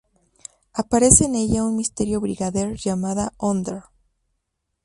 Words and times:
Aparece 0.73 1.25
en 1.25 1.35
ella 1.35 1.63
un 1.63 1.75
misterioso 1.75 2.21
brigadier 2.21 2.75
llamado 2.75 3.29
Hunter. 3.37 3.83